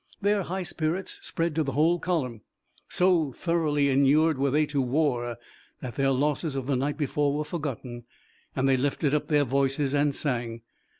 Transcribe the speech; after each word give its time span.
Their 0.19 0.41
high 0.41 0.63
spirits 0.63 1.19
spread 1.21 1.53
to 1.53 1.61
the 1.61 1.73
whole 1.73 1.99
column. 1.99 2.41
So 2.89 3.31
thoroughly 3.33 3.87
inured 3.89 4.39
were 4.39 4.49
they 4.49 4.65
to 4.65 4.81
war 4.81 5.37
that 5.79 5.93
their 5.93 6.09
losses 6.09 6.55
of 6.55 6.65
the 6.65 6.75
night 6.75 6.97
before 6.97 7.37
were 7.37 7.43
forgotten, 7.45 8.05
and 8.55 8.67
they 8.67 8.77
lifted 8.77 9.13
up 9.13 9.27
their 9.27 9.43
voices 9.45 9.93
and 9.93 10.15
sang. 10.15 10.63